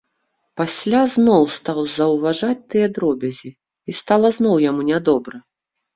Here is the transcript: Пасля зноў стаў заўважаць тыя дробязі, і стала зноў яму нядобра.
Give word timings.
Пасля 0.59 1.01
зноў 1.15 1.43
стаў 1.57 1.79
заўважаць 1.97 2.59
тыя 2.75 2.87
дробязі, 2.95 3.49
і 3.53 3.91
стала 4.03 4.27
зноў 4.39 4.55
яму 4.69 4.81
нядобра. 4.93 5.37